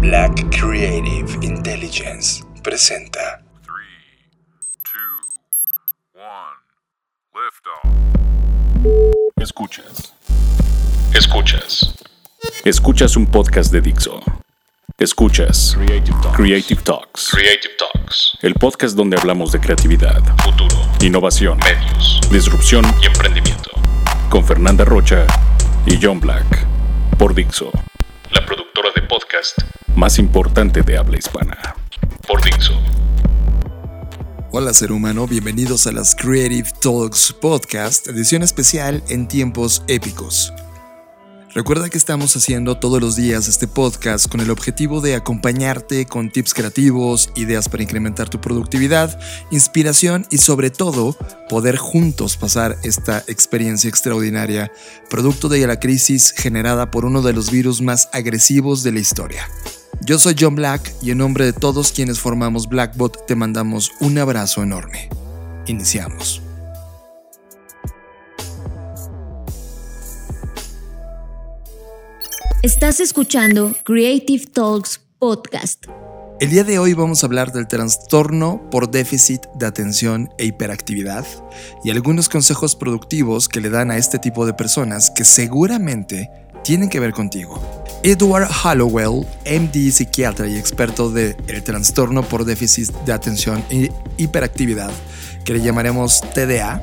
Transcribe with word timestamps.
Black 0.00 0.50
Creative 0.50 1.38
Intelligence 1.42 2.42
presenta. 2.62 3.42
3, 3.62 3.74
2, 6.14 6.14
1, 6.14 6.24
lift 7.34 7.66
off. 7.66 9.42
Escuchas. 9.42 10.14
Escuchas. 11.14 11.94
Escuchas 12.64 13.16
un 13.16 13.26
podcast 13.26 13.72
de 13.72 13.80
Dixo. 13.80 14.20
Escuchas 14.98 15.74
Creative 15.76 16.16
Talks. 16.22 16.36
Creative 16.36 16.82
Talks. 16.82 17.28
Creative 17.30 17.74
Talks. 17.78 18.38
El 18.42 18.54
podcast 18.54 18.96
donde 18.96 19.16
hablamos 19.18 19.52
de 19.52 19.60
creatividad, 19.60 20.22
Futuro. 20.42 20.76
innovación, 21.00 21.58
Medios. 21.58 22.20
disrupción 22.30 22.84
Y 23.02 23.06
emprendimiento. 23.06 23.73
Con 24.34 24.44
Fernanda 24.44 24.84
Rocha 24.84 25.28
y 25.86 25.96
John 26.02 26.18
Black. 26.18 26.66
Por 27.16 27.36
Dixo, 27.36 27.70
La 28.32 28.44
productora 28.44 28.88
de 28.92 29.02
podcast 29.02 29.56
más 29.94 30.18
importante 30.18 30.82
de 30.82 30.98
habla 30.98 31.18
hispana. 31.18 31.56
por 32.26 32.42
Dixo. 32.42 32.72
Hola 34.50 34.74
ser 34.74 34.90
humano, 34.90 35.28
bienvenidos 35.28 35.86
a 35.86 35.92
las 35.92 36.16
Creative 36.16 36.68
Talks 36.82 37.32
Podcast, 37.32 38.08
edición 38.08 38.42
especial 38.42 39.04
en 39.08 39.28
tiempos 39.28 39.84
épicos. 39.86 40.52
Recuerda 41.54 41.88
que 41.88 41.98
estamos 41.98 42.34
haciendo 42.34 42.78
todos 42.78 43.00
los 43.00 43.14
días 43.14 43.46
este 43.46 43.68
podcast 43.68 44.28
con 44.28 44.40
el 44.40 44.50
objetivo 44.50 45.00
de 45.00 45.14
acompañarte 45.14 46.04
con 46.04 46.28
tips 46.28 46.52
creativos, 46.52 47.30
ideas 47.36 47.68
para 47.68 47.84
incrementar 47.84 48.28
tu 48.28 48.40
productividad, 48.40 49.20
inspiración 49.52 50.26
y 50.32 50.38
sobre 50.38 50.70
todo 50.70 51.16
poder 51.48 51.76
juntos 51.76 52.36
pasar 52.36 52.76
esta 52.82 53.22
experiencia 53.28 53.88
extraordinaria, 53.88 54.72
producto 55.08 55.48
de 55.48 55.64
la 55.64 55.78
crisis 55.78 56.34
generada 56.36 56.90
por 56.90 57.04
uno 57.04 57.22
de 57.22 57.32
los 57.32 57.52
virus 57.52 57.80
más 57.80 58.08
agresivos 58.12 58.82
de 58.82 58.90
la 58.90 58.98
historia. 58.98 59.48
Yo 60.00 60.18
soy 60.18 60.34
John 60.36 60.56
Black 60.56 60.92
y 61.02 61.12
en 61.12 61.18
nombre 61.18 61.44
de 61.44 61.52
todos 61.52 61.92
quienes 61.92 62.18
formamos 62.18 62.68
Blackbot 62.68 63.26
te 63.26 63.36
mandamos 63.36 63.92
un 64.00 64.18
abrazo 64.18 64.64
enorme. 64.64 65.08
Iniciamos. 65.68 66.43
Estás 72.64 72.98
escuchando 72.98 73.76
Creative 73.84 74.46
Talks 74.46 74.98
Podcast. 75.18 75.84
El 76.40 76.48
día 76.48 76.64
de 76.64 76.78
hoy 76.78 76.94
vamos 76.94 77.22
a 77.22 77.26
hablar 77.26 77.52
del 77.52 77.68
trastorno 77.68 78.70
por 78.70 78.90
déficit 78.90 79.42
de 79.56 79.66
atención 79.66 80.30
e 80.38 80.46
hiperactividad 80.46 81.26
y 81.84 81.90
algunos 81.90 82.30
consejos 82.30 82.74
productivos 82.74 83.50
que 83.50 83.60
le 83.60 83.68
dan 83.68 83.90
a 83.90 83.98
este 83.98 84.18
tipo 84.18 84.46
de 84.46 84.54
personas 84.54 85.10
que 85.10 85.26
seguramente 85.26 86.30
tienen 86.62 86.88
que 86.88 87.00
ver 87.00 87.12
contigo. 87.12 87.60
Edward 88.02 88.48
Hallowell, 88.50 89.26
MD 89.44 89.90
psiquiatra 89.90 90.48
y 90.48 90.56
experto 90.56 91.10
del 91.10 91.36
trastorno 91.64 92.26
por 92.26 92.46
déficit 92.46 92.90
de 93.04 93.12
atención 93.12 93.62
e 93.68 93.92
hiperactividad, 94.16 94.90
que 95.44 95.52
le 95.52 95.60
llamaremos 95.60 96.22
TDA, 96.32 96.82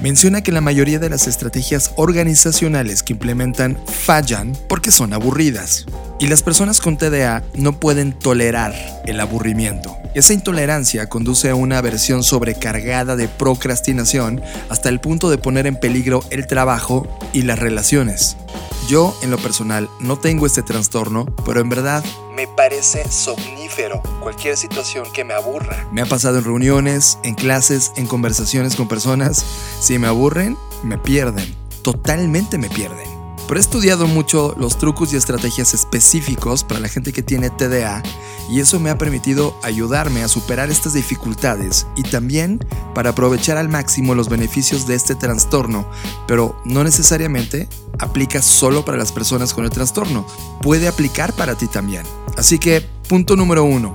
menciona 0.00 0.42
que 0.42 0.52
la 0.52 0.60
mayoría 0.60 0.98
de 0.98 1.10
las 1.10 1.26
estrategias 1.26 1.92
organizacionales 1.96 3.02
que 3.02 3.12
implementan 3.12 3.78
fallan 3.86 4.56
porque 4.68 4.90
son 4.90 5.12
aburridas. 5.12 5.86
Y 6.18 6.28
las 6.28 6.42
personas 6.42 6.80
con 6.80 6.96
TDA 6.96 7.44
no 7.54 7.78
pueden 7.78 8.12
tolerar 8.12 8.74
el 9.06 9.20
aburrimiento. 9.20 9.96
Esa 10.14 10.32
intolerancia 10.32 11.10
conduce 11.10 11.50
a 11.50 11.54
una 11.54 11.80
versión 11.82 12.22
sobrecargada 12.22 13.16
de 13.16 13.28
procrastinación 13.28 14.40
hasta 14.70 14.88
el 14.88 14.98
punto 14.98 15.28
de 15.28 15.36
poner 15.36 15.66
en 15.66 15.78
peligro 15.78 16.24
el 16.30 16.46
trabajo 16.46 17.06
y 17.34 17.42
las 17.42 17.58
relaciones. 17.58 18.38
Yo, 18.88 19.14
en 19.22 19.30
lo 19.30 19.36
personal, 19.36 19.90
no 20.00 20.16
tengo 20.16 20.46
este 20.46 20.62
trastorno, 20.62 21.26
pero 21.44 21.60
en 21.60 21.68
verdad 21.68 22.02
me 22.36 22.46
parece 22.46 23.10
somnífero 23.10 24.02
cualquier 24.20 24.58
situación 24.58 25.06
que 25.12 25.24
me 25.24 25.32
aburra. 25.32 25.88
Me 25.90 26.02
ha 26.02 26.06
pasado 26.06 26.38
en 26.38 26.44
reuniones, 26.44 27.18
en 27.22 27.34
clases, 27.34 27.92
en 27.96 28.06
conversaciones 28.06 28.76
con 28.76 28.88
personas. 28.88 29.42
Si 29.80 29.98
me 29.98 30.06
aburren, 30.06 30.58
me 30.84 30.98
pierden. 30.98 31.56
Totalmente 31.82 32.58
me 32.58 32.68
pierden. 32.68 33.15
Pero 33.46 33.58
he 33.58 33.62
estudiado 33.62 34.06
mucho 34.06 34.54
los 34.58 34.78
trucos 34.78 35.12
y 35.12 35.16
estrategias 35.16 35.74
específicos 35.74 36.64
para 36.64 36.80
la 36.80 36.88
gente 36.88 37.12
que 37.12 37.22
tiene 37.22 37.50
TDA 37.50 38.02
y 38.50 38.60
eso 38.60 38.78
me 38.80 38.90
ha 38.90 38.98
permitido 38.98 39.58
ayudarme 39.62 40.22
a 40.22 40.28
superar 40.28 40.70
estas 40.70 40.94
dificultades 40.94 41.86
y 41.96 42.02
también 42.02 42.60
para 42.94 43.10
aprovechar 43.10 43.56
al 43.56 43.68
máximo 43.68 44.14
los 44.14 44.28
beneficios 44.28 44.86
de 44.86 44.94
este 44.94 45.14
trastorno, 45.14 45.88
pero 46.26 46.60
no 46.64 46.84
necesariamente 46.84 47.68
aplica 47.98 48.42
solo 48.42 48.84
para 48.84 48.98
las 48.98 49.12
personas 49.12 49.54
con 49.54 49.64
el 49.64 49.70
trastorno, 49.70 50.26
puede 50.62 50.88
aplicar 50.88 51.32
para 51.32 51.56
ti 51.56 51.66
también. 51.66 52.02
Así 52.36 52.58
que, 52.58 52.82
punto 53.08 53.36
número 53.36 53.64
uno, 53.64 53.92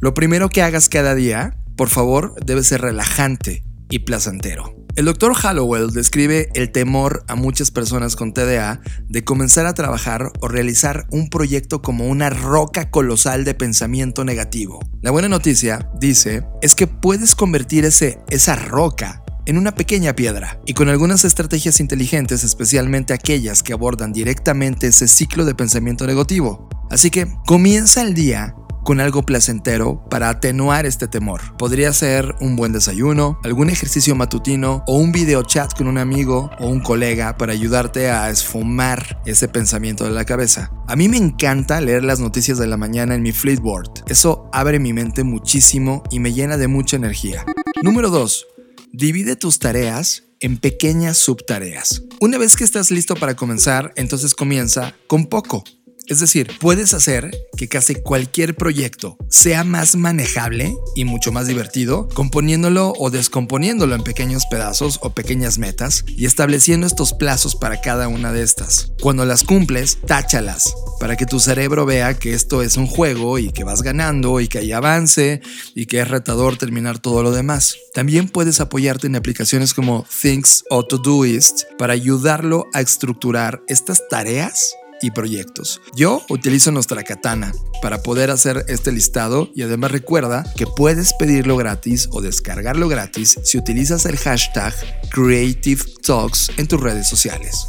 lo 0.00 0.14
primero 0.14 0.48
que 0.48 0.62
hagas 0.62 0.88
cada 0.88 1.14
día, 1.14 1.56
por 1.76 1.88
favor, 1.88 2.34
debe 2.44 2.62
ser 2.62 2.80
relajante 2.80 3.62
y 3.90 4.00
placentero. 4.00 4.85
El 4.96 5.04
doctor 5.04 5.34
Hallowell 5.34 5.90
describe 5.90 6.48
el 6.54 6.72
temor 6.72 7.22
a 7.28 7.34
muchas 7.34 7.70
personas 7.70 8.16
con 8.16 8.32
TDA 8.32 8.80
de 9.10 9.24
comenzar 9.24 9.66
a 9.66 9.74
trabajar 9.74 10.32
o 10.40 10.48
realizar 10.48 11.06
un 11.10 11.28
proyecto 11.28 11.82
como 11.82 12.06
una 12.06 12.30
roca 12.30 12.90
colosal 12.90 13.44
de 13.44 13.52
pensamiento 13.52 14.24
negativo. 14.24 14.80
La 15.02 15.10
buena 15.10 15.28
noticia, 15.28 15.90
dice, 16.00 16.46
es 16.62 16.74
que 16.74 16.86
puedes 16.86 17.34
convertir 17.34 17.84
ese, 17.84 18.20
esa 18.30 18.56
roca 18.56 19.22
en 19.44 19.58
una 19.58 19.74
pequeña 19.74 20.16
piedra 20.16 20.60
y 20.64 20.72
con 20.72 20.88
algunas 20.88 21.26
estrategias 21.26 21.78
inteligentes, 21.78 22.42
especialmente 22.42 23.12
aquellas 23.12 23.62
que 23.62 23.74
abordan 23.74 24.14
directamente 24.14 24.86
ese 24.86 25.08
ciclo 25.08 25.44
de 25.44 25.54
pensamiento 25.54 26.06
negativo. 26.06 26.70
Así 26.90 27.10
que 27.10 27.26
comienza 27.44 28.00
el 28.00 28.14
día 28.14 28.54
con 28.86 29.00
algo 29.00 29.24
placentero 29.24 30.04
para 30.08 30.30
atenuar 30.30 30.86
este 30.86 31.08
temor. 31.08 31.56
Podría 31.58 31.92
ser 31.92 32.36
un 32.40 32.54
buen 32.54 32.72
desayuno, 32.72 33.40
algún 33.42 33.68
ejercicio 33.68 34.14
matutino 34.14 34.84
o 34.86 34.96
un 34.96 35.10
video 35.10 35.42
chat 35.42 35.76
con 35.76 35.88
un 35.88 35.98
amigo 35.98 36.50
o 36.60 36.68
un 36.68 36.78
colega 36.78 37.36
para 37.36 37.52
ayudarte 37.52 38.10
a 38.10 38.30
esfumar 38.30 39.20
ese 39.26 39.48
pensamiento 39.48 40.04
de 40.04 40.12
la 40.12 40.24
cabeza. 40.24 40.70
A 40.86 40.94
mí 40.94 41.08
me 41.08 41.16
encanta 41.16 41.80
leer 41.80 42.04
las 42.04 42.20
noticias 42.20 42.58
de 42.58 42.68
la 42.68 42.76
mañana 42.76 43.16
en 43.16 43.22
mi 43.22 43.32
Flipboard. 43.32 44.04
Eso 44.06 44.48
abre 44.52 44.78
mi 44.78 44.92
mente 44.92 45.24
muchísimo 45.24 46.04
y 46.12 46.20
me 46.20 46.32
llena 46.32 46.56
de 46.56 46.68
mucha 46.68 46.94
energía. 46.94 47.44
Número 47.82 48.08
2. 48.10 48.46
Divide 48.92 49.34
tus 49.34 49.58
tareas 49.58 50.22
en 50.38 50.58
pequeñas 50.58 51.18
subtareas. 51.18 52.04
Una 52.20 52.38
vez 52.38 52.54
que 52.54 52.62
estás 52.62 52.92
listo 52.92 53.16
para 53.16 53.34
comenzar, 53.34 53.92
entonces 53.96 54.36
comienza 54.36 54.94
con 55.08 55.26
poco. 55.26 55.64
Es 56.08 56.20
decir, 56.20 56.50
puedes 56.60 56.94
hacer 56.94 57.30
que 57.56 57.68
casi 57.68 57.96
cualquier 57.96 58.54
proyecto 58.54 59.16
sea 59.28 59.64
más 59.64 59.96
manejable 59.96 60.76
y 60.94 61.04
mucho 61.04 61.32
más 61.32 61.48
divertido, 61.48 62.08
componiéndolo 62.14 62.92
o 62.98 63.10
descomponiéndolo 63.10 63.94
en 63.94 64.04
pequeños 64.04 64.44
pedazos 64.50 64.98
o 65.02 65.14
pequeñas 65.14 65.58
metas 65.58 66.04
y 66.06 66.26
estableciendo 66.26 66.86
estos 66.86 67.12
plazos 67.12 67.56
para 67.56 67.80
cada 67.80 68.08
una 68.08 68.32
de 68.32 68.42
estas. 68.42 68.92
Cuando 69.00 69.24
las 69.24 69.42
cumples, 69.42 69.98
táchalas 70.06 70.74
para 70.98 71.16
que 71.16 71.26
tu 71.26 71.40
cerebro 71.40 71.86
vea 71.86 72.14
que 72.14 72.32
esto 72.32 72.62
es 72.62 72.76
un 72.76 72.86
juego 72.86 73.38
y 73.38 73.50
que 73.50 73.64
vas 73.64 73.82
ganando 73.82 74.40
y 74.40 74.48
que 74.48 74.58
hay 74.58 74.72
avance 74.72 75.40
y 75.74 75.86
que 75.86 76.00
es 76.00 76.08
retador 76.08 76.56
terminar 76.56 76.98
todo 76.98 77.22
lo 77.22 77.32
demás. 77.32 77.76
También 77.94 78.28
puedes 78.28 78.60
apoyarte 78.60 79.06
en 79.06 79.16
aplicaciones 79.16 79.74
como 79.74 80.06
Things 80.22 80.64
o 80.70 80.86
Todoist 80.86 81.64
para 81.78 81.92
ayudarlo 81.92 82.66
a 82.72 82.80
estructurar 82.80 83.62
estas 83.68 84.08
tareas 84.08 84.74
y 85.02 85.10
proyectos. 85.10 85.80
Yo 85.94 86.22
utilizo 86.28 86.70
nuestra 86.70 87.02
katana 87.02 87.52
para 87.82 88.02
poder 88.02 88.30
hacer 88.30 88.64
este 88.68 88.92
listado 88.92 89.50
y 89.54 89.62
además 89.62 89.90
recuerda 89.90 90.44
que 90.56 90.66
puedes 90.66 91.14
pedirlo 91.14 91.56
gratis 91.56 92.08
o 92.12 92.20
descargarlo 92.20 92.88
gratis 92.88 93.38
si 93.44 93.58
utilizas 93.58 94.06
el 94.06 94.16
hashtag 94.16 94.74
Creative 95.10 95.82
Talks 96.02 96.50
en 96.56 96.66
tus 96.66 96.80
redes 96.80 97.08
sociales. 97.08 97.66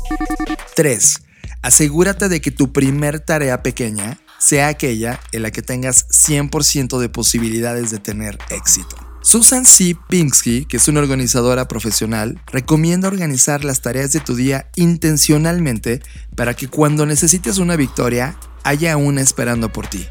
3. 0.75 1.21
Asegúrate 1.61 2.29
de 2.29 2.41
que 2.41 2.51
tu 2.51 2.71
primer 2.71 3.19
tarea 3.19 3.63
pequeña 3.63 4.19
sea 4.39 4.67
aquella 4.67 5.19
en 5.31 5.41
la 5.41 5.51
que 5.51 5.61
tengas 5.61 6.07
100% 6.09 6.99
de 6.99 7.09
posibilidades 7.09 7.91
de 7.91 7.99
tener 7.99 8.37
éxito. 8.49 9.06
Susan 9.27 9.65
C. 9.65 9.93
Pinsky, 10.07 10.63
que 10.63 10.77
es 10.77 10.87
una 10.87 11.01
organizadora 11.01 11.67
profesional, 11.67 12.39
recomienda 12.49 13.09
organizar 13.09 13.65
las 13.65 13.81
tareas 13.81 14.13
de 14.13 14.21
tu 14.21 14.35
día 14.35 14.69
intencionalmente 14.77 16.01
para 16.37 16.53
que 16.53 16.69
cuando 16.69 17.05
necesites 17.05 17.57
una 17.57 17.75
victoria 17.75 18.37
haya 18.63 18.95
una 18.95 19.19
esperando 19.19 19.69
por 19.73 19.85
ti. 19.85 20.07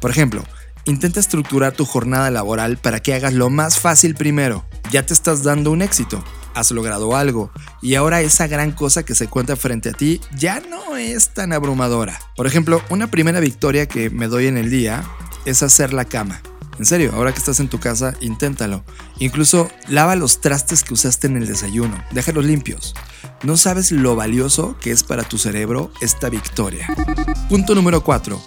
Por 0.00 0.12
ejemplo, 0.12 0.44
intenta 0.84 1.18
estructurar 1.18 1.72
tu 1.72 1.84
jornada 1.84 2.30
laboral 2.30 2.76
para 2.76 3.00
que 3.00 3.14
hagas 3.14 3.34
lo 3.34 3.50
más 3.50 3.80
fácil 3.80 4.14
primero. 4.14 4.64
Ya 4.92 5.04
te 5.04 5.12
estás 5.12 5.42
dando 5.42 5.72
un 5.72 5.82
éxito, 5.82 6.22
has 6.54 6.70
logrado 6.70 7.16
algo 7.16 7.50
y 7.80 7.96
ahora 7.96 8.20
esa 8.20 8.46
gran 8.46 8.70
cosa 8.70 9.04
que 9.04 9.16
se 9.16 9.26
cuenta 9.26 9.56
frente 9.56 9.88
a 9.88 9.92
ti 9.92 10.20
ya 10.36 10.60
no 10.60 10.96
es 10.96 11.30
tan 11.30 11.52
abrumadora. 11.52 12.16
Por 12.36 12.46
ejemplo, 12.46 12.80
una 12.90 13.10
primera 13.10 13.40
victoria 13.40 13.86
que 13.86 14.08
me 14.08 14.28
doy 14.28 14.46
en 14.46 14.56
el 14.56 14.70
día 14.70 15.02
es 15.46 15.64
hacer 15.64 15.92
la 15.92 16.04
cama. 16.04 16.40
En 16.78 16.86
serio, 16.86 17.12
ahora 17.14 17.32
que 17.32 17.38
estás 17.38 17.60
en 17.60 17.68
tu 17.68 17.78
casa, 17.78 18.14
inténtalo. 18.20 18.82
Incluso 19.18 19.70
lava 19.88 20.16
los 20.16 20.40
trastes 20.40 20.82
que 20.82 20.94
usaste 20.94 21.26
en 21.26 21.36
el 21.36 21.46
desayuno, 21.46 22.02
déjalos 22.12 22.44
limpios. 22.44 22.94
No 23.42 23.56
sabes 23.56 23.92
lo 23.92 24.16
valioso 24.16 24.76
que 24.80 24.90
es 24.90 25.02
para 25.02 25.22
tu 25.24 25.38
cerebro 25.38 25.92
esta 26.00 26.28
victoria. 26.28 26.86
Punto 27.48 27.74
número 27.74 28.02
4. 28.02 28.40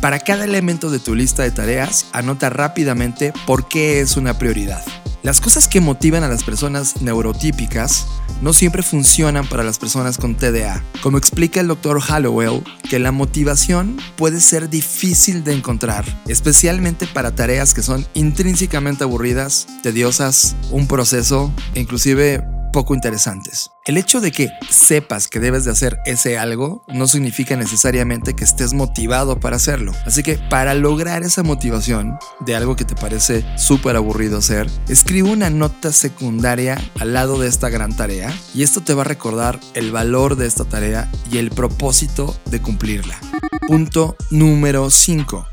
Para 0.00 0.20
cada 0.20 0.44
elemento 0.44 0.90
de 0.90 0.98
tu 0.98 1.14
lista 1.14 1.42
de 1.42 1.50
tareas, 1.50 2.06
anota 2.12 2.50
rápidamente 2.50 3.32
por 3.46 3.68
qué 3.68 4.00
es 4.00 4.16
una 4.16 4.38
prioridad. 4.38 4.84
Las 5.22 5.40
cosas 5.40 5.66
que 5.66 5.80
motivan 5.80 6.22
a 6.22 6.28
las 6.28 6.44
personas 6.44 7.02
neurotípicas 7.02 8.06
no 8.40 8.52
siempre 8.52 8.82
funcionan 8.82 9.46
para 9.48 9.64
las 9.64 9.78
personas 9.78 10.16
con 10.16 10.36
TDA. 10.36 10.82
Como 11.02 11.18
explica 11.18 11.60
el 11.60 11.66
doctor 11.66 12.00
Hallowell, 12.00 12.62
que 12.88 13.00
la 13.00 13.10
motivación 13.10 13.96
puede 14.16 14.40
ser 14.40 14.70
difícil 14.70 15.42
de 15.42 15.54
encontrar, 15.54 16.04
especialmente 16.28 17.08
para 17.08 17.34
tareas 17.34 17.74
que 17.74 17.82
son 17.82 18.06
intrínsecamente 18.14 19.02
aburridas, 19.02 19.66
tediosas, 19.82 20.54
un 20.70 20.86
proceso 20.86 21.52
e 21.74 21.80
inclusive 21.80 22.44
poco 22.72 22.94
interesantes. 22.94 23.70
El 23.84 23.96
hecho 23.96 24.20
de 24.20 24.32
que 24.32 24.50
sepas 24.70 25.28
que 25.28 25.40
debes 25.40 25.64
de 25.64 25.70
hacer 25.70 25.98
ese 26.06 26.38
algo 26.38 26.84
no 26.88 27.06
significa 27.06 27.56
necesariamente 27.56 28.34
que 28.34 28.44
estés 28.44 28.74
motivado 28.74 29.40
para 29.40 29.56
hacerlo. 29.56 29.92
Así 30.06 30.22
que 30.22 30.38
para 30.50 30.74
lograr 30.74 31.22
esa 31.22 31.42
motivación 31.42 32.18
de 32.40 32.56
algo 32.56 32.76
que 32.76 32.84
te 32.84 32.94
parece 32.94 33.44
súper 33.56 33.96
aburrido 33.96 34.38
hacer, 34.38 34.68
escribe 34.88 35.30
una 35.30 35.50
nota 35.50 35.92
secundaria 35.92 36.78
al 37.00 37.14
lado 37.14 37.38
de 37.38 37.48
esta 37.48 37.68
gran 37.68 37.96
tarea 37.96 38.32
y 38.54 38.62
esto 38.62 38.80
te 38.82 38.94
va 38.94 39.02
a 39.02 39.06
recordar 39.06 39.58
el 39.74 39.92
valor 39.92 40.36
de 40.36 40.46
esta 40.46 40.64
tarea 40.64 41.10
y 41.30 41.38
el 41.38 41.50
propósito 41.50 42.36
de 42.46 42.60
cumplirla. 42.60 43.18
Punto 43.66 44.16
número 44.30 44.90
5 44.90 45.46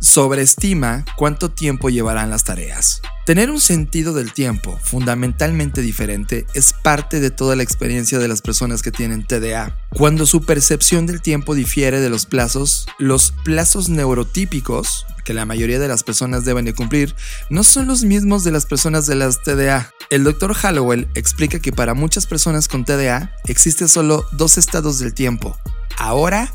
sobreestima 0.00 1.04
cuánto 1.16 1.50
tiempo 1.50 1.90
llevarán 1.90 2.30
las 2.30 2.44
tareas. 2.44 3.02
Tener 3.30 3.48
un 3.48 3.60
sentido 3.60 4.12
del 4.12 4.32
tiempo 4.32 4.76
fundamentalmente 4.82 5.82
diferente 5.82 6.46
es 6.52 6.72
parte 6.72 7.20
de 7.20 7.30
toda 7.30 7.54
la 7.54 7.62
experiencia 7.62 8.18
de 8.18 8.26
las 8.26 8.42
personas 8.42 8.82
que 8.82 8.90
tienen 8.90 9.24
TDA. 9.24 9.78
Cuando 9.90 10.26
su 10.26 10.42
percepción 10.42 11.06
del 11.06 11.22
tiempo 11.22 11.54
difiere 11.54 12.00
de 12.00 12.10
los 12.10 12.26
plazos, 12.26 12.88
los 12.98 13.32
plazos 13.44 13.88
neurotípicos 13.88 15.06
que 15.24 15.32
la 15.32 15.46
mayoría 15.46 15.78
de 15.78 15.86
las 15.86 16.02
personas 16.02 16.44
deben 16.44 16.64
de 16.64 16.74
cumplir 16.74 17.14
no 17.50 17.62
son 17.62 17.86
los 17.86 18.02
mismos 18.02 18.42
de 18.42 18.50
las 18.50 18.66
personas 18.66 19.06
de 19.06 19.14
las 19.14 19.40
TDA. 19.44 19.92
El 20.10 20.24
doctor 20.24 20.52
Hallowell 20.52 21.06
explica 21.14 21.60
que 21.60 21.70
para 21.70 21.94
muchas 21.94 22.26
personas 22.26 22.66
con 22.66 22.84
TDA 22.84 23.32
existe 23.44 23.86
solo 23.86 24.26
dos 24.32 24.58
estados 24.58 24.98
del 24.98 25.14
tiempo, 25.14 25.56
ahora 25.98 26.52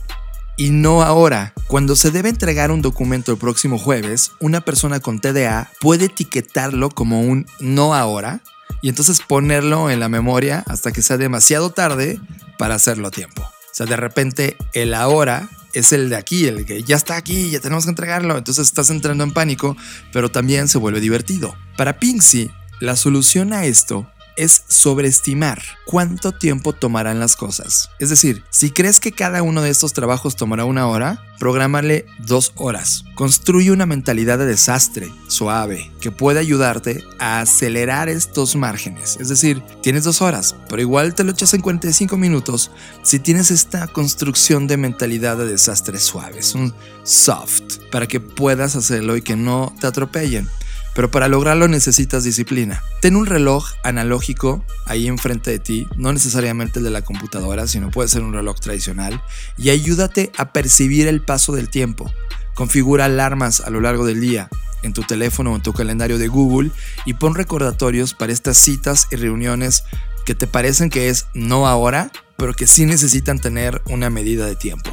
y 0.58 0.70
no 0.72 1.02
ahora. 1.02 1.54
Cuando 1.68 1.96
se 1.96 2.12
debe 2.12 2.30
entregar 2.30 2.72
un 2.72 2.82
documento 2.82 3.32
el 3.32 3.38
próximo 3.38 3.78
jueves, 3.78 4.32
una 4.40 4.62
persona 4.62 5.00
con 5.00 5.20
TDA 5.20 5.72
puede 5.80 6.06
etiquetarlo 6.06 6.90
como 6.90 7.22
un 7.22 7.46
no 7.60 7.96
ahora 7.96 8.42
y 8.82 8.90
entonces 8.90 9.22
ponerlo 9.22 9.90
en 9.90 10.00
la 10.00 10.10
memoria 10.10 10.64
hasta 10.68 10.92
que 10.92 11.02
sea 11.02 11.18
demasiado 11.18 11.72
tarde 11.72 12.20
para 12.58 12.76
hacerlo 12.76 13.08
a 13.08 13.12
tiempo. 13.12 13.42
O 13.42 13.74
sea, 13.74 13.86
de 13.86 13.98
repente 13.98 14.58
el 14.74 14.94
ahora 14.94 15.50
es 15.74 15.92
el 15.92 16.10
de 16.10 16.16
aquí, 16.16 16.46
el 16.46 16.66
que 16.66 16.84
ya 16.84 16.96
está 16.96 17.18
aquí, 17.18 17.50
ya 17.50 17.60
tenemos 17.60 17.84
que 17.84 17.90
entregarlo. 17.90 18.38
Entonces 18.38 18.68
estás 18.68 18.90
entrando 18.90 19.24
en 19.24 19.34
pánico, 19.34 19.76
pero 20.14 20.32
también 20.32 20.68
se 20.68 20.78
vuelve 20.78 21.02
divertido. 21.02 21.56
Para 21.76 22.00
Pinksy, 22.00 22.50
la 22.80 22.96
solución 22.96 23.52
a 23.52 23.66
esto 23.66 24.10
es 24.36 24.64
sobreestimar 24.68 25.62
cuánto 25.86 26.32
tiempo 26.32 26.74
tomarán 26.74 27.20
las 27.20 27.36
cosas. 27.36 27.90
Es 28.00 28.10
decir, 28.10 28.44
si 28.50 28.72
crees 28.72 29.00
que 29.00 29.12
cada 29.12 29.44
uno 29.44 29.62
de 29.62 29.70
estos 29.70 29.94
trabajos 29.94 30.36
tomará 30.36 30.66
una 30.66 30.88
hora, 30.88 31.24
prográmale 31.40 32.06
dos 32.20 32.54
horas. 32.56 33.04
Construye 33.16 33.72
una 33.72 33.86
mentalidad 33.86 34.38
de 34.38 34.46
desastre 34.46 35.12
suave 35.28 35.92
que 36.02 36.12
puede 36.12 36.40
ayudarte 36.40 37.04
a 37.20 37.42
acelerar 37.42 38.10
estos 38.10 38.56
márgenes. 38.56 39.18
Es 39.20 39.30
decir, 39.30 39.62
tienes 39.82 40.04
dos 40.04 40.22
horas, 40.22 40.56
pero 40.70 40.82
igual 40.82 41.16
te 41.16 41.24
lo 41.24 41.32
echas 41.32 41.54
en 41.54 41.62
45 41.62 42.18
minutos 42.18 42.72
si 43.04 43.20
tienes 43.20 43.52
esta 43.52 43.88
construcción 43.88 44.68
de 44.68 44.78
mentalidad 44.78 45.38
de 45.38 45.48
desastre 45.48 46.00
suave. 46.00 46.40
Es 46.40 46.56
un 46.56 46.74
soft 47.04 47.78
para 47.92 48.08
que 48.08 48.20
puedas 48.20 48.76
hacerlo 48.76 49.16
y 49.16 49.22
que 49.22 49.36
no 49.36 49.74
te 49.80 49.88
atropellen 49.88 50.50
pero 50.96 51.12
para 51.12 51.28
lograrlo 51.28 51.68
necesitas 51.68 52.24
disciplina. 52.24 52.82
Ten 53.02 53.18
un 53.18 53.28
reloj 53.28 53.74
analógico 53.84 54.66
ahí 54.86 55.08
enfrente 55.08 55.52
de 55.52 55.60
ti, 55.60 55.88
no 55.98 56.12
necesariamente 56.14 56.80
el 56.80 56.86
de 56.86 56.92
la 56.92 57.04
computadora, 57.04 57.68
sino 57.68 57.92
puede 57.92 58.10
ser 58.10 58.24
un 58.24 58.34
reloj 58.34 58.60
tradicional, 58.60 59.22
y 59.58 59.70
ayúdate 59.70 60.32
a 60.38 60.54
percibir 60.54 61.08
el 61.08 61.22
paso 61.22 61.54
del 61.54 61.70
tiempo. 61.70 62.12
Configura 62.56 63.06
alarmas 63.06 63.60
a 63.60 63.70
lo 63.70 63.82
largo 63.82 64.06
del 64.06 64.22
día 64.22 64.50
en 64.82 64.94
tu 64.94 65.02
teléfono 65.02 65.52
o 65.52 65.56
en 65.56 65.62
tu 65.62 65.74
calendario 65.74 66.18
de 66.18 66.30
Google 66.30 66.72
y 67.06 67.16
pon 67.16 67.36
recordatorios 67.36 68.14
para 68.14 68.32
estas 68.32 68.58
citas 68.58 69.08
y 69.12 69.18
reuniones 69.18 69.84
que 70.26 70.36
te 70.36 70.48
parecen 70.48 70.90
que 70.90 71.10
es 71.10 71.28
no 71.34 71.68
ahora, 71.68 72.12
pero 72.38 72.54
que 72.54 72.68
sí 72.68 72.86
necesitan 72.86 73.40
tener 73.40 73.82
una 73.88 74.10
medida 74.10 74.46
de 74.46 74.56
tiempo. 74.56 74.92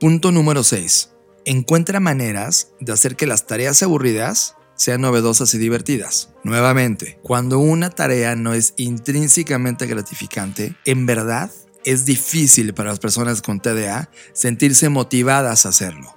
Punto 0.00 0.32
número 0.32 0.64
6. 0.64 1.10
Encuentra 1.44 2.00
maneras 2.00 2.68
de 2.80 2.92
hacer 2.92 3.14
que 3.14 3.26
las 3.26 3.46
tareas 3.46 3.82
aburridas 3.82 4.56
sean 4.78 5.02
novedosas 5.02 5.52
y 5.52 5.58
divertidas. 5.58 6.30
Nuevamente, 6.44 7.18
cuando 7.22 7.58
una 7.58 7.90
tarea 7.90 8.34
no 8.36 8.54
es 8.54 8.72
intrínsecamente 8.78 9.86
gratificante, 9.86 10.74
en 10.86 11.04
verdad 11.04 11.50
es 11.84 12.06
difícil 12.06 12.72
para 12.72 12.90
las 12.90 13.00
personas 13.00 13.42
con 13.42 13.60
TDA 13.60 14.08
sentirse 14.32 14.88
motivadas 14.88 15.66
a 15.66 15.70
hacerlo. 15.70 16.16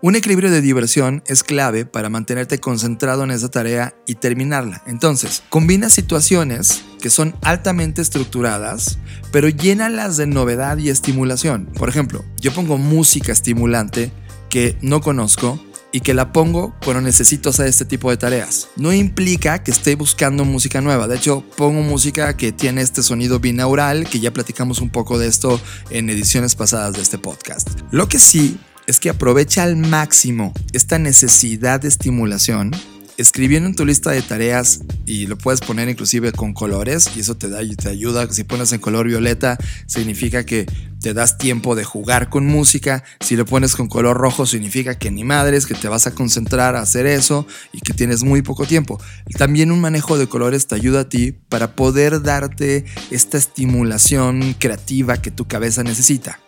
Un 0.00 0.16
equilibrio 0.16 0.50
de 0.50 0.60
diversión 0.60 1.22
es 1.26 1.42
clave 1.42 1.86
para 1.86 2.08
mantenerte 2.08 2.58
concentrado 2.58 3.24
en 3.24 3.30
esa 3.30 3.50
tarea 3.50 3.94
y 4.06 4.16
terminarla. 4.16 4.82
Entonces, 4.86 5.42
combina 5.48 5.90
situaciones 5.90 6.84
que 7.00 7.10
son 7.10 7.34
altamente 7.42 8.02
estructuradas, 8.02 8.98
pero 9.30 9.48
llénalas 9.48 10.16
de 10.16 10.26
novedad 10.26 10.78
y 10.78 10.88
estimulación. 10.88 11.66
Por 11.78 11.88
ejemplo, 11.88 12.24
yo 12.40 12.52
pongo 12.52 12.78
música 12.78 13.32
estimulante 13.32 14.12
que 14.50 14.76
no 14.82 15.00
conozco 15.00 15.60
y 15.92 16.00
que 16.00 16.14
la 16.14 16.32
pongo 16.32 16.74
cuando 16.84 17.02
necesito 17.02 17.50
hacer 17.50 17.66
este 17.66 17.84
tipo 17.84 18.10
de 18.10 18.16
tareas. 18.16 18.68
No 18.76 18.92
implica 18.92 19.62
que 19.62 19.70
esté 19.70 19.94
buscando 19.94 20.44
música 20.44 20.80
nueva. 20.80 21.06
De 21.06 21.16
hecho, 21.16 21.44
pongo 21.56 21.82
música 21.82 22.36
que 22.36 22.50
tiene 22.52 22.80
este 22.80 23.02
sonido 23.02 23.38
binaural, 23.38 24.08
que 24.08 24.18
ya 24.20 24.32
platicamos 24.32 24.80
un 24.80 24.90
poco 24.90 25.18
de 25.18 25.28
esto 25.28 25.60
en 25.90 26.10
ediciones 26.10 26.54
pasadas 26.54 26.96
de 26.96 27.02
este 27.02 27.18
podcast. 27.18 27.68
Lo 27.90 28.08
que 28.08 28.18
sí 28.18 28.58
es 28.86 28.98
que 28.98 29.10
aprovecha 29.10 29.62
al 29.62 29.76
máximo 29.76 30.52
esta 30.72 30.98
necesidad 30.98 31.80
de 31.80 31.88
estimulación 31.88 32.72
escribiendo 33.18 33.68
en 33.68 33.74
tu 33.74 33.84
lista 33.84 34.10
de 34.10 34.22
tareas 34.22 34.80
y 35.06 35.26
lo 35.26 35.36
puedes 35.36 35.60
poner 35.60 35.88
inclusive 35.88 36.32
con 36.32 36.54
colores 36.54 37.10
y 37.14 37.20
eso 37.20 37.36
te 37.36 37.48
da 37.48 37.60
te 37.76 37.88
ayuda. 37.88 38.30
Si 38.32 38.44
pones 38.44 38.72
en 38.72 38.80
color 38.80 39.06
violeta 39.06 39.58
significa 39.86 40.44
que 40.44 40.66
te 41.02 41.12
das 41.12 41.36
tiempo 41.36 41.74
de 41.74 41.84
jugar 41.84 42.30
con 42.30 42.46
música. 42.46 43.04
Si 43.20 43.36
lo 43.36 43.44
pones 43.44 43.74
con 43.74 43.88
color 43.88 44.16
rojo 44.16 44.46
significa 44.46 44.94
que 44.94 45.10
ni 45.10 45.24
madres, 45.24 45.66
que 45.66 45.74
te 45.74 45.88
vas 45.88 46.06
a 46.06 46.14
concentrar 46.14 46.76
a 46.76 46.80
hacer 46.80 47.06
eso 47.06 47.46
y 47.72 47.80
que 47.80 47.92
tienes 47.92 48.22
muy 48.22 48.40
poco 48.42 48.64
tiempo. 48.66 49.00
También 49.36 49.72
un 49.72 49.80
manejo 49.80 50.16
de 50.16 50.28
colores 50.28 50.68
te 50.68 50.76
ayuda 50.76 51.00
a 51.00 51.08
ti 51.08 51.32
para 51.32 51.74
poder 51.74 52.22
darte 52.22 52.84
esta 53.10 53.36
estimulación 53.36 54.54
creativa 54.58 55.20
que 55.20 55.30
tu 55.30 55.46
cabeza 55.46 55.82
necesita. 55.82 56.38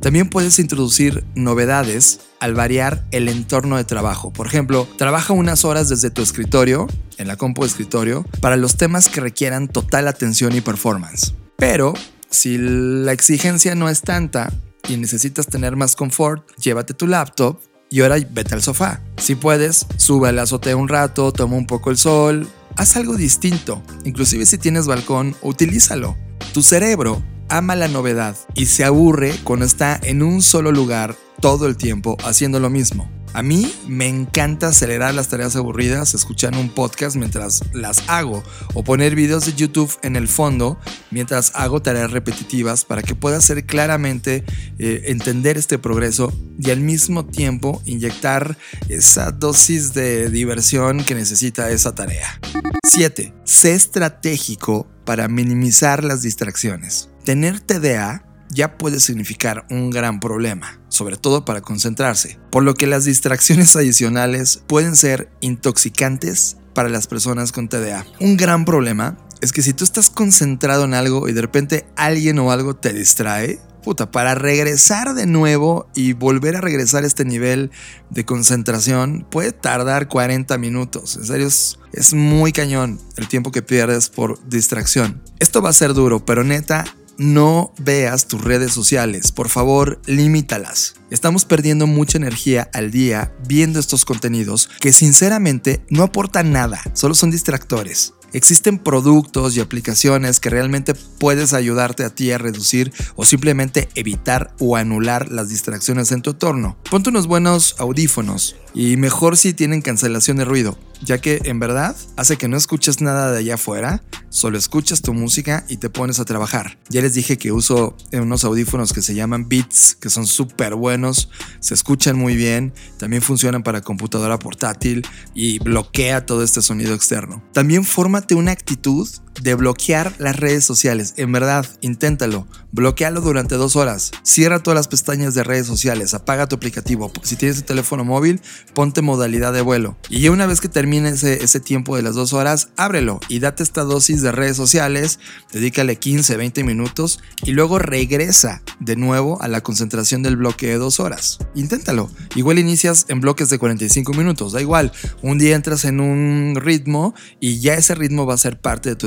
También 0.00 0.28
puedes 0.28 0.58
introducir 0.58 1.24
novedades 1.34 2.20
al 2.40 2.54
variar 2.54 3.04
el 3.12 3.28
entorno 3.28 3.76
de 3.76 3.84
trabajo. 3.84 4.32
Por 4.32 4.46
ejemplo, 4.46 4.88
trabaja 4.96 5.32
unas 5.32 5.64
horas 5.64 5.88
desde 5.88 6.10
tu 6.10 6.22
escritorio, 6.22 6.88
en 7.18 7.28
la 7.28 7.36
compu 7.36 7.62
de 7.62 7.68
escritorio, 7.68 8.24
para 8.40 8.56
los 8.56 8.76
temas 8.76 9.08
que 9.08 9.20
requieran 9.20 9.68
total 9.68 10.08
atención 10.08 10.56
y 10.56 10.62
performance. 10.62 11.34
Pero 11.56 11.92
si 12.30 12.56
la 12.58 13.12
exigencia 13.12 13.74
no 13.74 13.88
es 13.88 14.02
tanta 14.02 14.52
y 14.88 14.96
necesitas 14.96 15.46
tener 15.48 15.76
más 15.76 15.96
confort, 15.96 16.48
llévate 16.56 16.94
tu 16.94 17.06
laptop 17.06 17.58
y 17.90 18.00
ahora 18.00 18.16
vete 18.30 18.54
al 18.54 18.62
sofá. 18.62 19.02
Si 19.16 19.34
puedes, 19.34 19.86
sube 19.96 20.28
al 20.28 20.38
azotea 20.38 20.76
un 20.76 20.88
rato, 20.88 21.32
toma 21.32 21.56
un 21.56 21.66
poco 21.66 21.90
el 21.90 21.98
sol, 21.98 22.48
haz 22.76 22.96
algo 22.96 23.16
distinto. 23.16 23.82
Inclusive 24.04 24.46
si 24.46 24.58
tienes 24.58 24.86
balcón, 24.86 25.34
utilízalo. 25.42 26.16
Tu 26.54 26.62
cerebro 26.62 27.22
ama 27.48 27.74
la 27.74 27.88
novedad 27.88 28.36
y 28.54 28.66
se 28.66 28.84
aburre 28.84 29.34
cuando 29.42 29.66
está 29.66 29.98
en 30.02 30.22
un 30.22 30.40
solo 30.40 30.70
lugar 30.70 31.16
todo 31.40 31.66
el 31.66 31.76
tiempo 31.76 32.16
haciendo 32.24 32.60
lo 32.60 32.70
mismo. 32.70 33.10
A 33.32 33.42
mí 33.42 33.72
me 33.86 34.08
encanta 34.08 34.68
acelerar 34.68 35.14
las 35.14 35.28
tareas 35.28 35.54
aburridas 35.54 36.14
escuchando 36.14 36.58
un 36.60 36.68
podcast 36.68 37.16
mientras 37.16 37.62
las 37.72 38.02
hago 38.08 38.42
o 38.74 38.82
poner 38.82 39.14
videos 39.14 39.46
de 39.46 39.54
YouTube 39.54 39.96
en 40.02 40.16
el 40.16 40.26
fondo 40.26 40.78
mientras 41.10 41.52
hago 41.54 41.80
tareas 41.80 42.10
repetitivas 42.10 42.84
para 42.84 43.02
que 43.02 43.14
pueda 43.14 43.36
hacer 43.36 43.64
claramente 43.66 44.44
eh, 44.78 45.02
entender 45.06 45.58
este 45.58 45.78
progreso 45.78 46.32
y 46.58 46.70
al 46.70 46.80
mismo 46.80 47.24
tiempo 47.24 47.80
inyectar 47.84 48.56
esa 48.88 49.30
dosis 49.30 49.94
de 49.94 50.28
diversión 50.28 51.04
que 51.04 51.14
necesita 51.14 51.70
esa 51.70 51.94
tarea. 51.94 52.40
7. 52.82 53.32
Sé 53.44 53.74
estratégico 53.74 54.88
para 55.04 55.28
minimizar 55.28 56.04
las 56.04 56.22
distracciones. 56.22 57.08
Tener 57.24 57.60
TDA 57.60 58.29
ya 58.50 58.76
puede 58.76 59.00
significar 59.00 59.66
un 59.70 59.90
gran 59.90 60.20
problema 60.20 60.80
sobre 60.90 61.16
todo 61.16 61.44
para 61.44 61.62
concentrarse, 61.62 62.38
por 62.50 62.62
lo 62.62 62.74
que 62.74 62.86
las 62.86 63.04
distracciones 63.04 63.74
adicionales 63.76 64.62
pueden 64.66 64.96
ser 64.96 65.30
intoxicantes 65.40 66.58
para 66.74 66.88
las 66.88 67.06
personas 67.06 67.52
con 67.52 67.68
TDA. 67.68 68.04
Un 68.20 68.36
gran 68.36 68.64
problema 68.64 69.16
es 69.40 69.52
que 69.52 69.62
si 69.62 69.72
tú 69.72 69.84
estás 69.84 70.10
concentrado 70.10 70.84
en 70.84 70.94
algo 70.94 71.28
y 71.28 71.32
de 71.32 71.40
repente 71.40 71.86
alguien 71.96 72.38
o 72.38 72.52
algo 72.52 72.76
te 72.76 72.92
distrae, 72.92 73.58
puta, 73.82 74.10
para 74.10 74.34
regresar 74.34 75.14
de 75.14 75.26
nuevo 75.26 75.88
y 75.94 76.12
volver 76.12 76.56
a 76.56 76.60
regresar 76.60 77.04
a 77.04 77.06
este 77.06 77.24
nivel 77.24 77.70
de 78.10 78.26
concentración 78.26 79.26
puede 79.30 79.52
tardar 79.52 80.08
40 80.08 80.58
minutos. 80.58 81.16
En 81.16 81.24
serio, 81.24 81.46
es, 81.46 81.78
es 81.92 82.12
muy 82.12 82.52
cañón 82.52 83.00
el 83.16 83.28
tiempo 83.28 83.50
que 83.50 83.62
pierdes 83.62 84.10
por 84.10 84.38
distracción. 84.48 85.22
Esto 85.38 85.62
va 85.62 85.70
a 85.70 85.74
ser 85.74 85.94
duro, 85.94 86.24
pero 86.26 86.44
neta, 86.44 86.84
no 87.20 87.74
veas 87.78 88.28
tus 88.28 88.42
redes 88.42 88.72
sociales. 88.72 89.30
Por 89.30 89.50
favor, 89.50 90.00
limítalas. 90.06 90.94
Estamos 91.10 91.44
perdiendo 91.44 91.86
mucha 91.86 92.16
energía 92.16 92.70
al 92.72 92.90
día 92.90 93.34
viendo 93.46 93.78
estos 93.78 94.06
contenidos 94.06 94.70
que 94.80 94.90
sinceramente 94.90 95.84
no 95.90 96.02
aportan 96.02 96.50
nada, 96.50 96.80
solo 96.94 97.14
son 97.14 97.30
distractores. 97.30 98.14
Existen 98.32 98.78
productos 98.78 99.54
y 99.56 99.60
aplicaciones 99.60 100.40
que 100.40 100.48
realmente 100.48 100.94
puedes 100.94 101.52
ayudarte 101.52 102.04
a 102.04 102.10
ti 102.14 102.30
a 102.30 102.38
reducir 102.38 102.90
o 103.16 103.26
simplemente 103.26 103.90
evitar 103.96 104.54
o 104.58 104.76
anular 104.76 105.30
las 105.30 105.50
distracciones 105.50 106.12
en 106.12 106.22
tu 106.22 106.30
entorno. 106.30 106.78
Ponte 106.90 107.10
unos 107.10 107.26
buenos 107.26 107.74
audífonos 107.78 108.56
y 108.72 108.96
mejor 108.96 109.36
si 109.36 109.52
tienen 109.52 109.82
cancelación 109.82 110.38
de 110.38 110.44
ruido, 110.46 110.78
ya 111.02 111.18
que 111.18 111.40
en 111.44 111.58
verdad 111.58 111.96
hace 112.16 112.36
que 112.36 112.48
no 112.48 112.56
escuches 112.56 113.00
nada 113.00 113.32
de 113.32 113.38
allá 113.38 113.54
afuera, 113.54 114.02
solo 114.28 114.58
escuchas 114.58 115.02
tu 115.02 115.12
música 115.14 115.64
y 115.68 115.78
te 115.78 115.90
pones 115.90 116.20
a 116.20 116.24
trabajar. 116.24 116.78
Ya 116.88 117.02
les 117.02 117.14
dije 117.14 117.38
que 117.38 117.52
uso 117.52 117.96
unos 118.12 118.44
audífonos 118.44 118.92
que 118.92 119.02
se 119.02 119.14
llaman 119.14 119.48
Beats, 119.48 119.96
que 120.00 120.10
son 120.10 120.26
súper 120.26 120.74
buenos, 120.74 121.28
se 121.60 121.74
escuchan 121.74 122.16
muy 122.16 122.36
bien, 122.36 122.72
también 122.98 123.22
funcionan 123.22 123.62
para 123.62 123.80
computadora 123.80 124.38
portátil 124.38 125.06
y 125.34 125.58
bloquea 125.58 126.26
todo 126.26 126.42
este 126.42 126.62
sonido 126.62 126.94
externo. 126.94 127.42
También 127.52 127.84
fórmate 127.84 128.34
una 128.34 128.52
actitud 128.52 129.08
de 129.40 129.54
bloquear 129.54 130.14
las 130.18 130.36
redes 130.36 130.64
sociales. 130.64 131.14
En 131.16 131.32
verdad, 131.32 131.66
inténtalo. 131.80 132.46
Bloquealo 132.72 133.20
durante 133.20 133.56
dos 133.56 133.74
horas. 133.74 134.12
Cierra 134.22 134.62
todas 134.62 134.76
las 134.76 134.88
pestañas 134.88 135.34
de 135.34 135.42
redes 135.42 135.66
sociales. 135.66 136.14
Apaga 136.14 136.46
tu 136.46 136.56
aplicativo. 136.56 137.10
Si 137.22 137.36
tienes 137.36 137.58
un 137.58 137.64
teléfono 137.64 138.04
móvil, 138.04 138.40
ponte 138.74 139.02
modalidad 139.02 139.52
de 139.52 139.60
vuelo. 139.60 139.96
Y 140.08 140.20
ya 140.20 140.30
una 140.30 140.46
vez 140.46 140.60
que 140.60 140.68
termine 140.68 141.08
ese, 141.08 141.60
tiempo 141.60 141.96
de 141.96 142.02
las 142.02 142.14
dos 142.14 142.32
horas, 142.32 142.68
ábrelo 142.76 143.20
y 143.28 143.40
date 143.40 143.62
esta 143.62 143.82
dosis 143.82 144.22
de 144.22 144.32
redes 144.32 144.56
sociales. 144.56 145.18
Dedícale 145.52 145.96
15, 145.96 146.36
20 146.36 146.64
minutos 146.64 147.20
y 147.44 147.52
luego 147.52 147.78
regresa 147.78 148.62
de 148.78 148.96
nuevo 148.96 149.40
a 149.42 149.48
la 149.48 149.62
concentración 149.62 150.22
del 150.22 150.36
bloque 150.36 150.68
de 150.68 150.78
dos 150.78 151.00
horas. 151.00 151.38
Inténtalo. 151.54 152.10
Igual 152.34 152.58
inicias 152.58 153.06
en 153.08 153.20
bloques 153.20 153.48
de 153.48 153.58
45 153.58 154.12
minutos. 154.12 154.52
Da 154.52 154.60
igual. 154.60 154.92
Un 155.22 155.38
día 155.38 155.56
entras 155.56 155.84
en 155.84 156.00
un 156.00 156.54
ritmo 156.56 157.14
y 157.40 157.60
ya 157.60 157.74
ese 157.74 157.94
ritmo 157.94 158.26
va 158.26 158.34
a 158.34 158.38
ser 158.38 158.60
parte 158.60 158.90
de 158.90 158.96
tu 158.96 159.06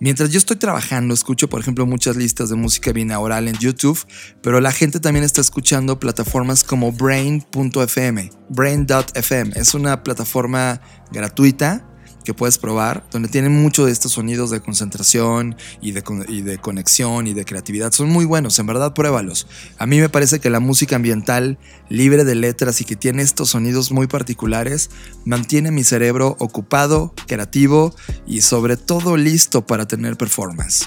Mientras 0.00 0.30
yo 0.30 0.38
estoy 0.38 0.56
trabajando, 0.56 1.14
escucho, 1.14 1.48
por 1.48 1.60
ejemplo, 1.60 1.86
muchas 1.86 2.16
listas 2.16 2.48
de 2.48 2.56
música 2.56 2.92
binaural 2.92 3.48
en 3.48 3.56
YouTube, 3.58 3.98
pero 4.42 4.60
la 4.60 4.72
gente 4.72 4.98
también 4.98 5.24
está 5.24 5.40
escuchando 5.40 6.00
plataformas 6.00 6.64
como 6.64 6.90
Brain.fm. 6.92 8.30
Brain.fm 8.48 9.52
es 9.54 9.74
una 9.74 10.02
plataforma 10.02 10.80
gratuita 11.12 11.91
que 12.22 12.34
puedes 12.34 12.58
probar, 12.58 13.04
donde 13.10 13.28
tienen 13.28 13.60
mucho 13.60 13.86
de 13.86 13.92
estos 13.92 14.12
sonidos 14.12 14.50
de 14.50 14.60
concentración 14.60 15.56
y 15.80 15.92
de, 15.92 16.02
y 16.28 16.42
de, 16.42 16.58
conexión 16.58 17.26
y 17.26 17.34
de 17.34 17.44
creatividad. 17.44 17.92
Son 17.92 18.08
muy 18.08 18.24
buenos, 18.24 18.58
en 18.58 18.66
verdad 18.66 18.94
pruébalos. 18.94 19.46
A 19.78 19.86
mí 19.86 20.00
me 20.00 20.08
parece 20.08 20.40
que 20.40 20.50
la 20.50 20.60
música 20.60 20.96
ambiental, 20.96 21.58
libre 21.88 22.24
de 22.24 22.34
letras 22.34 22.80
y 22.80 22.84
que 22.84 22.96
tiene 22.96 23.22
estos 23.22 23.50
sonidos 23.50 23.92
muy 23.92 24.06
particulares, 24.06 24.90
mantiene 25.24 25.70
mi 25.70 25.84
cerebro 25.84 26.36
ocupado, 26.38 27.14
creativo 27.26 27.94
y 28.26 28.42
sobre 28.42 28.76
todo 28.76 29.16
listo 29.16 29.66
para 29.66 29.86
tener 29.86 30.16
performance. 30.16 30.86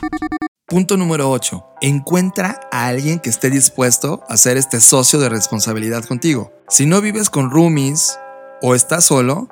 Punto 0.68 0.98
número 0.98 1.30
8. 1.30 1.64
Encuentra 1.82 2.60
a 2.72 2.88
alguien 2.88 3.20
que 3.20 3.30
esté 3.30 3.52
dispuesto 3.52 4.24
a 4.28 4.36
ser 4.36 4.58
este 4.58 4.82
socio 4.82 5.20
de 5.20 5.30
responsabilidad 5.30 6.04
contigo. 6.06 6.52
Si 6.70 6.88
no 6.88 7.02
vives 7.02 7.30
con 7.30 7.52
roomies 7.52 8.18
o 8.64 8.74
estás 8.74 9.06
solo, 9.06 9.48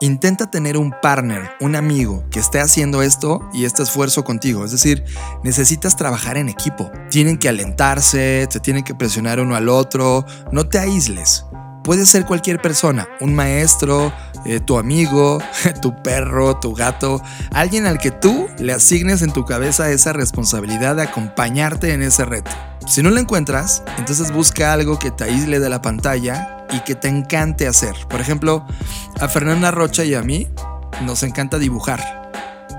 Intenta 0.00 0.50
tener 0.50 0.76
un 0.76 0.92
partner, 1.00 1.52
un 1.58 1.74
amigo 1.74 2.22
que 2.30 2.38
esté 2.38 2.60
haciendo 2.60 3.00
esto 3.00 3.48
y 3.54 3.64
este 3.64 3.82
esfuerzo 3.82 4.24
contigo. 4.24 4.62
Es 4.62 4.72
decir, 4.72 5.04
necesitas 5.42 5.96
trabajar 5.96 6.36
en 6.36 6.50
equipo. 6.50 6.90
Tienen 7.08 7.38
que 7.38 7.48
alentarse, 7.48 8.46
se 8.50 8.60
tienen 8.60 8.84
que 8.84 8.94
presionar 8.94 9.40
uno 9.40 9.56
al 9.56 9.70
otro. 9.70 10.26
No 10.52 10.68
te 10.68 10.78
aísles. 10.78 11.46
Puede 11.82 12.04
ser 12.04 12.26
cualquier 12.26 12.60
persona, 12.60 13.08
un 13.20 13.34
maestro, 13.34 14.12
eh, 14.44 14.60
tu 14.60 14.76
amigo, 14.76 15.38
tu 15.80 16.02
perro, 16.02 16.58
tu 16.58 16.74
gato, 16.74 17.22
alguien 17.52 17.86
al 17.86 17.98
que 17.98 18.10
tú 18.10 18.48
le 18.58 18.74
asignes 18.74 19.22
en 19.22 19.32
tu 19.32 19.46
cabeza 19.46 19.90
esa 19.90 20.12
responsabilidad 20.12 20.96
de 20.96 21.04
acompañarte 21.04 21.94
en 21.94 22.02
ese 22.02 22.24
reto. 22.24 22.50
Si 22.86 23.02
no 23.02 23.10
lo 23.10 23.18
encuentras, 23.18 23.82
entonces 23.98 24.32
busca 24.32 24.72
algo 24.72 24.98
que 24.98 25.10
te 25.10 25.24
aísle 25.24 25.58
de 25.58 25.70
la 25.70 25.80
pantalla 25.80 26.55
y 26.72 26.80
que 26.80 26.94
te 26.94 27.08
encante 27.08 27.66
hacer. 27.66 27.94
Por 28.08 28.20
ejemplo, 28.20 28.66
a 29.20 29.28
Fernanda 29.28 29.70
Rocha 29.70 30.04
y 30.04 30.14
a 30.14 30.22
mí 30.22 30.48
nos 31.02 31.22
encanta 31.22 31.58
dibujar. 31.58 32.30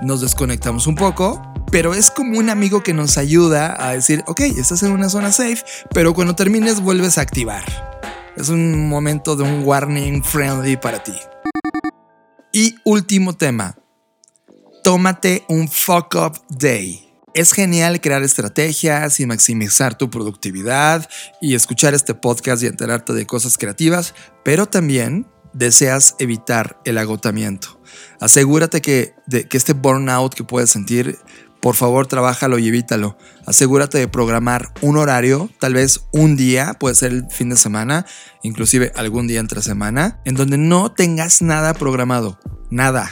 Nos 0.02 0.20
desconectamos 0.20 0.86
un 0.86 0.94
poco, 0.94 1.42
pero 1.70 1.94
es 1.94 2.10
como 2.10 2.38
un 2.38 2.50
amigo 2.50 2.82
que 2.82 2.94
nos 2.94 3.18
ayuda 3.18 3.76
a 3.78 3.92
decir, 3.92 4.22
ok, 4.26 4.40
estás 4.40 4.82
en 4.82 4.92
una 4.92 5.08
zona 5.08 5.32
safe, 5.32 5.64
pero 5.92 6.14
cuando 6.14 6.34
termines 6.34 6.80
vuelves 6.80 7.18
a 7.18 7.22
activar. 7.22 7.64
Es 8.36 8.48
un 8.48 8.88
momento 8.88 9.34
de 9.34 9.42
un 9.42 9.64
warning 9.64 10.22
friendly 10.22 10.76
para 10.76 11.02
ti. 11.02 11.14
Y 12.52 12.76
último 12.84 13.34
tema, 13.34 13.76
tómate 14.84 15.44
un 15.48 15.68
fuck 15.68 16.14
up 16.14 16.40
day. 16.48 17.07
Es 17.34 17.52
genial 17.52 18.00
crear 18.00 18.22
estrategias 18.22 19.20
y 19.20 19.26
maximizar 19.26 19.96
tu 19.96 20.10
productividad 20.10 21.08
y 21.40 21.54
escuchar 21.54 21.94
este 21.94 22.14
podcast 22.14 22.62
y 22.62 22.66
enterarte 22.66 23.12
de 23.12 23.26
cosas 23.26 23.58
creativas, 23.58 24.14
pero 24.44 24.66
también 24.66 25.26
deseas 25.52 26.14
evitar 26.18 26.80
el 26.84 26.98
agotamiento. 26.98 27.80
Asegúrate 28.20 28.80
que, 28.80 29.14
que 29.30 29.56
este 29.56 29.72
burnout 29.74 30.34
que 30.34 30.44
puedes 30.44 30.70
sentir, 30.70 31.18
por 31.60 31.74
favor, 31.74 32.06
trabájalo 32.06 32.58
y 32.58 32.68
evítalo. 32.68 33.18
Asegúrate 33.46 33.98
de 33.98 34.08
programar 34.08 34.72
un 34.80 34.96
horario, 34.96 35.50
tal 35.60 35.74
vez 35.74 36.06
un 36.12 36.36
día, 36.36 36.74
puede 36.80 36.94
ser 36.94 37.12
el 37.12 37.30
fin 37.30 37.50
de 37.50 37.56
semana, 37.56 38.06
inclusive 38.42 38.92
algún 38.96 39.26
día 39.26 39.40
entre 39.40 39.62
semana, 39.62 40.20
en 40.24 40.34
donde 40.34 40.58
no 40.58 40.92
tengas 40.92 41.42
nada 41.42 41.74
programado. 41.74 42.38
Nada 42.70 43.10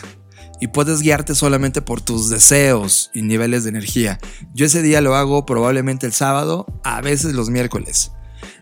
y 0.61 0.69
puedes 0.69 1.01
guiarte 1.01 1.35
solamente 1.35 1.83
por 1.83 2.01
tus 2.01 2.31
deseos 2.31 3.11
y 3.15 3.23
niveles 3.23 3.65
de 3.65 3.71
energía. 3.71 4.19
Yo 4.55 4.67
ese 4.67 4.83
día 4.83 5.01
lo 5.01 5.15
hago 5.15 5.47
probablemente 5.47 6.07
el 6.07 6.13
sábado, 6.13 6.67
a 6.85 7.01
veces 7.01 7.35
los 7.35 7.51
miércoles. 7.51 8.13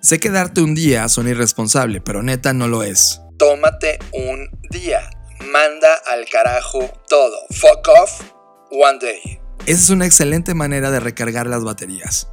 Sé 0.01 0.21
que 0.21 0.31
darte 0.31 0.61
un 0.61 0.75
día 0.75 1.09
son 1.09 1.29
irresponsable, 1.29 2.01
pero 2.01 2.23
neta 2.23 2.53
no 2.53 2.69
lo 2.69 2.83
es. 2.83 3.21
Tómate 3.39 3.99
un 4.13 4.51
día. 4.71 5.11
Manda 5.53 5.95
al 6.07 6.27
carajo 6.31 6.91
todo. 7.09 7.37
Fuck 7.51 7.89
off 7.89 8.21
one 8.71 8.99
day. 9.01 9.41
Esa 9.67 9.81
es 9.81 9.91
una 9.91 10.07
excelente 10.07 10.55
manera 10.55 10.91
de 10.91 11.01
recargar 11.01 11.47
las 11.47 11.65
baterías 11.65 12.29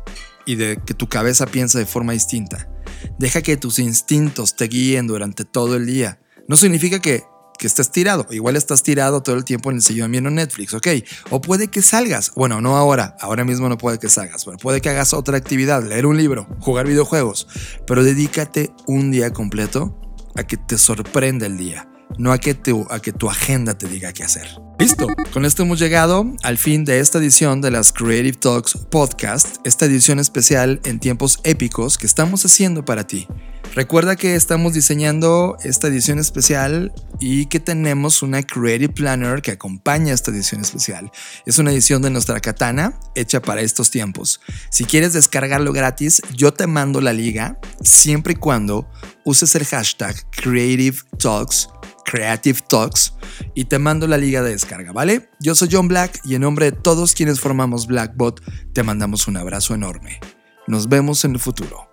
y 0.46 0.56
de 0.56 0.80
que 0.86 0.94
tu 0.94 1.08
cabeza 1.08 1.46
piense 1.46 1.80
de 1.80 1.86
forma 1.86 2.14
distinta. 2.14 2.70
Deja 3.18 3.42
que 3.42 3.58
tus 3.58 3.80
instintos 3.80 4.56
te 4.56 4.66
guíen 4.66 5.08
durante 5.08 5.46
todo 5.46 5.76
el 5.76 5.86
día. 5.86 6.20
No 6.48 6.58
significa 6.58 7.00
que 7.00 7.24
que 7.62 7.68
estés 7.68 7.92
tirado. 7.92 8.26
Igual 8.32 8.56
estás 8.56 8.82
tirado 8.82 9.22
todo 9.22 9.36
el 9.36 9.46
tiempo 9.46 9.70
en 9.70 9.76
el 9.76 9.84
sillón 9.84 10.10
viendo 10.10 10.32
Netflix, 10.32 10.74
ok. 10.74 10.88
O 11.30 11.42
puede 11.42 11.68
que 11.68 11.84
salgas. 11.84 12.32
Bueno, 12.34 12.60
no 12.60 12.76
ahora. 12.76 13.16
Ahora 13.20 13.46
mismo 13.46 13.70
no 13.70 13.78
puede 13.78 14.00
que 14.00 14.10
salgas. 14.10 14.46
Pero 14.46 14.58
puede 14.58 14.82
que 14.82 14.90
hagas 14.90 15.14
otra 15.14 15.38
actividad, 15.38 15.84
leer 15.84 16.08
un 16.08 16.18
libro, 16.18 16.48
jugar 16.60 16.88
videojuegos. 16.88 17.48
Pero 17.86 18.04
dedícate 18.04 18.72
un 18.88 19.12
día 19.12 19.32
completo 19.32 19.96
a 20.36 20.44
que 20.44 20.58
te 20.58 20.80
sorprenda 20.80 21.46
el 21.46 21.58
día. 21.58 21.91
No 22.18 22.32
a 22.32 22.38
que, 22.38 22.58
a 22.90 23.00
que 23.00 23.14
tu 23.14 23.30
agenda 23.30 23.78
te 23.78 23.88
diga 23.88 24.14
qué 24.14 24.24
hacer. 24.24 24.48
Listo, 24.80 25.08
con 25.32 25.46
esto 25.46 25.64
hemos 25.64 25.80
llegado 25.80 26.26
al 26.44 26.58
fin 26.58 26.86
de 26.86 27.00
esta 27.00 27.20
edición 27.20 27.62
de 27.62 27.72
las 27.72 27.94
Creative 27.94 28.34
Talks 28.34 28.78
Podcast, 28.90 29.58
esta 29.64 29.86
edición 29.86 30.20
especial 30.20 30.82
en 30.86 31.00
tiempos 31.00 31.40
épicos 31.44 31.98
que 31.98 32.08
estamos 32.08 32.44
haciendo 32.46 32.84
para 32.84 33.06
ti. 33.06 33.28
Recuerda 33.74 34.18
que 34.18 34.36
estamos 34.36 34.74
diseñando 34.74 35.56
esta 35.64 35.88
edición 35.88 36.20
especial 36.20 36.92
y 37.22 37.46
que 37.46 37.62
tenemos 37.62 38.22
una 38.22 38.44
Creative 38.44 38.92
Planner 38.92 39.42
que 39.42 39.52
acompaña 39.52 40.14
esta 40.14 40.32
edición 40.32 40.60
especial. 40.60 41.10
Es 41.46 41.58
una 41.58 41.72
edición 41.72 42.02
de 42.02 42.10
nuestra 42.10 42.42
katana 42.42 43.00
hecha 43.16 43.42
para 43.42 43.62
estos 43.62 43.90
tiempos. 43.90 44.42
Si 44.72 44.84
quieres 44.84 45.14
descargarlo 45.14 45.72
gratis, 45.72 46.22
yo 46.36 46.54
te 46.54 46.68
mando 46.68 47.00
la 47.00 47.14
liga 47.14 47.60
siempre 47.82 48.34
y 48.34 48.38
cuando 48.38 48.90
uses 49.24 49.56
el 49.56 49.66
hashtag 49.66 50.16
Creative 50.32 50.98
Talks 51.18 51.70
Creative 52.06 52.60
Talks 52.68 53.14
y 53.56 53.66
te 53.66 53.80
mando 53.80 54.08
la 54.08 54.18
liga 54.18 54.42
de 54.42 54.52
descarga, 54.52 54.92
¿vale? 54.92 55.30
Yo 55.40 55.56
soy 55.56 55.70
John 55.72 55.88
Black 55.88 56.20
y 56.24 56.36
en 56.36 56.42
nombre 56.42 56.72
de 56.72 56.72
todos 56.72 57.14
quienes 57.14 57.40
formamos 57.40 57.88
Blackbot 57.88 58.42
te 58.74 58.84
mandamos 58.84 59.28
un 59.28 59.38
abrazo 59.38 59.74
enorme. 59.74 60.20
Nos 60.68 60.90
vemos 60.90 61.26
en 61.26 61.32
el 61.32 61.40
futuro. 61.40 61.90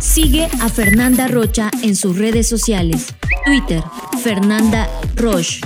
Sigue 0.00 0.48
a 0.60 0.68
Fernanda 0.68 1.28
Rocha 1.28 1.70
en 1.82 1.96
sus 1.96 2.18
redes 2.18 2.48
sociales. 2.48 3.14
Twitter, 3.44 3.82
Fernanda 4.22 4.88
Roche. 5.16 5.60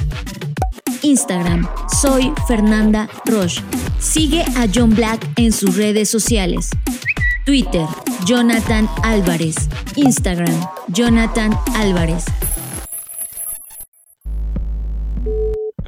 Instagram, 1.03 1.69
soy 2.01 2.33
Fernanda 2.47 3.09
Roche. 3.25 3.63
Sigue 4.01 4.43
a 4.57 4.67
John 4.73 4.95
Black 4.95 5.27
en 5.37 5.53
sus 5.53 5.77
redes 5.77 6.09
sociales. 6.09 6.71
Twitter, 7.45 7.87
Jonathan 8.27 8.89
Álvarez. 9.03 9.57
Instagram, 9.97 10.55
Jonathan 10.89 11.57
Álvarez. 11.75 12.25